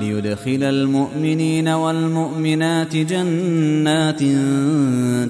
[0.00, 4.20] ليدخل المؤمنين والمؤمنات جنات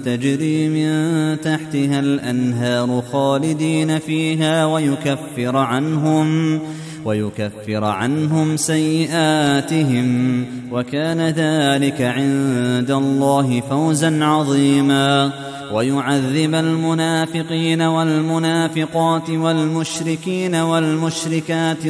[0.05, 6.61] تجري من تحتها الأنهار خالدين فيها ويكفر عنهم
[7.05, 15.33] ويكفر عنهم سيئاتهم وكان ذلك عند الله فوزا عظيما
[15.73, 21.87] ويعذب المنافقين والمنافقات والمشركين والمشركات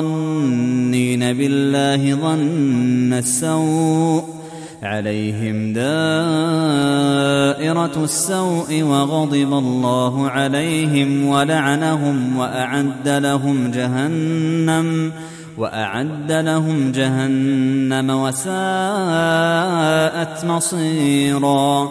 [0.00, 4.24] الظانين بالله ظن السوء
[4.82, 5.90] عليهم دائرة
[8.04, 15.12] السوء وغضب الله عليهم ولعنهم وأعد لهم جهنم
[15.58, 18.54] وأعد لهم جهنم وساءت
[20.44, 21.90] مصيرا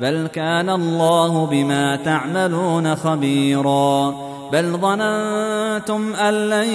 [0.00, 4.14] بل كان الله بما تعملون خبيرا.
[4.52, 6.68] بل ظننتم أن لن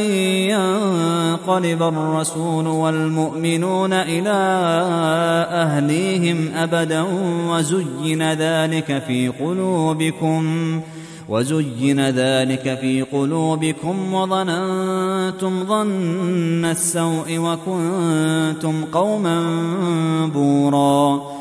[0.50, 4.40] ينقلب الرسول والمؤمنون إلى
[5.52, 7.06] أهليهم أبدا
[7.50, 10.82] وزين ذلك في قلوبكم
[11.30, 19.44] وزين ذلك في قلوبكم وظننتم ظن السوء وكنتم قوما
[20.34, 21.41] بورا.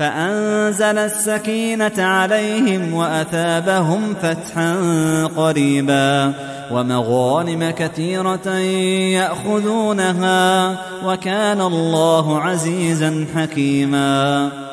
[0.00, 4.74] فأنزل السكينة عليهم وأثابهم فتحا
[5.36, 6.32] قريبا
[6.70, 8.48] ومغانم كثيرة
[9.18, 14.50] يأخذونها وكان الله عزيزا حكيما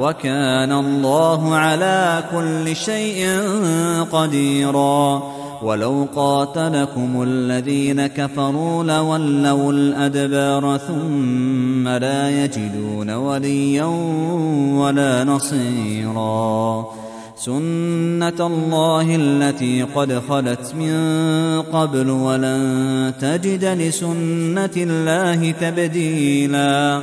[0.00, 3.40] وكان الله على كل شيء
[4.12, 5.22] قديرا.
[5.62, 13.84] ولو قاتلكم الذين كفروا لولوا الأدبار ثم لا يجدون وليا
[14.74, 16.84] ولا نصيرا.
[17.36, 20.94] سنة الله التي قد خلت من
[21.62, 27.02] قبل ولن تجد لسنة الله تبديلا.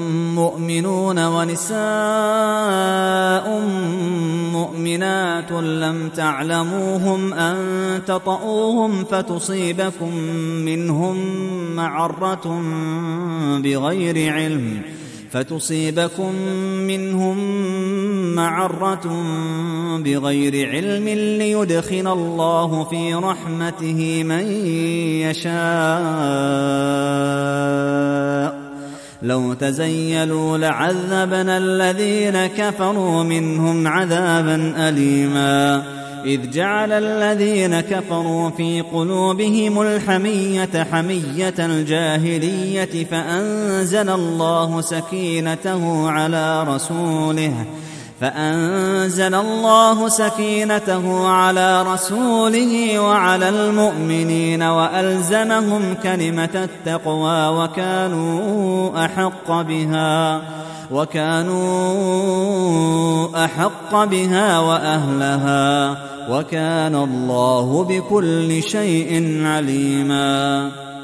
[0.35, 1.81] مؤمنون ونساء
[4.53, 7.55] مؤمنات لم تعلموهم أن
[8.07, 10.15] تطئوهم فتصيبكم
[10.65, 11.15] منهم
[11.75, 12.61] معرة
[13.63, 14.81] بغير علم
[15.31, 16.35] فتصيبكم
[16.87, 17.37] منهم
[18.35, 19.07] معرة
[19.97, 21.07] بغير علم
[21.39, 24.51] ليدخل الله في رحمته من
[25.21, 27.10] يشاء.
[29.23, 35.83] لو تزيلوا لعذبنا الذين كفروا منهم عذابا أليما.
[36.25, 47.65] إذ جعل الذين كفروا في قلوبهم الحمية حمية الجاهلية فأنزل الله سكينته على رسوله
[48.21, 60.41] فأنزل الله سكينته على رسوله وعلى المؤمنين وألزمهم كلمة التقوى وكانوا أحق بها
[60.91, 61.65] وكانوا
[63.45, 65.97] أحق بها وأهلها
[66.29, 70.90] وكان الله بكل شيء عليما.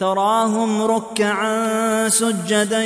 [0.00, 2.84] تراهم ركعا سجدا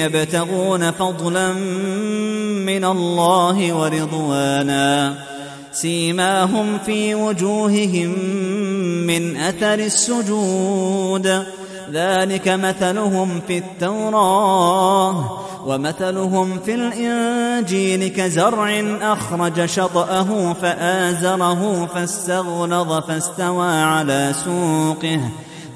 [0.00, 5.14] يبتغون فضلا من الله ورضوانا.
[5.72, 8.18] سيماهم في وجوههم
[9.06, 11.44] من أثر السجود.
[11.92, 25.20] ذلك مثلهم في التوراة ومثلهم في الإنجيل كزرع أخرج شطأه فآزره فاستغلظ فاستوى على سوقه.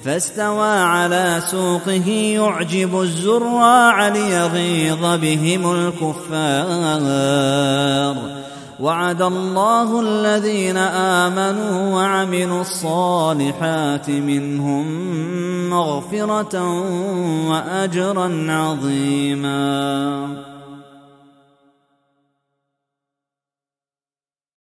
[0.09, 6.97] فاستوى على سوقه يعجب الزراع ليغيظ بهم الكفار.
[8.81, 14.87] وعد الله الذين آمنوا وعملوا الصالحات منهم
[15.71, 16.63] مغفرة
[17.51, 20.48] وأجرا عظيما.